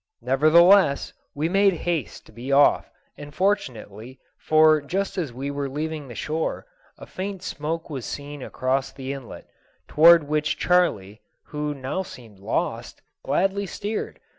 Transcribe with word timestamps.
Nevertheless, 0.23 1.13
we 1.35 1.47
made 1.47 1.73
haste 1.85 2.25
to 2.25 2.31
be 2.31 2.51
off; 2.51 2.89
and 3.19 3.31
fortunately, 3.35 4.17
for 4.39 4.81
just 4.81 5.15
as 5.15 5.31
we 5.31 5.51
were 5.51 5.69
leaving 5.69 6.07
the 6.07 6.15
shore, 6.15 6.65
a 6.97 7.05
faint 7.05 7.43
smoke 7.43 7.87
was 7.87 8.03
seen 8.03 8.41
across 8.41 8.91
the 8.91 9.13
inlet, 9.13 9.45
toward 9.87 10.23
which 10.23 10.57
Charley, 10.57 11.21
who 11.45 11.75
now 11.75 12.01
seemed 12.01 12.39
lost, 12.39 13.03
gladly 13.23 13.67
steered. 13.67 14.19